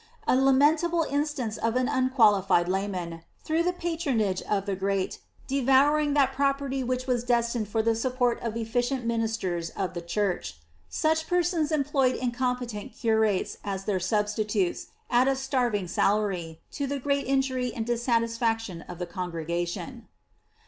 [0.25, 6.33] A lamentable instance of an unqualified layman, through the patronage of the great, devouring that
[6.33, 10.57] property which was destined for the support of efficient ministers of the church.
[10.89, 17.27] Such persons employed incompetent curates as their substitutes, at a starving salary, to the great
[17.27, 20.07] injury and dissatisfaction of the congregation.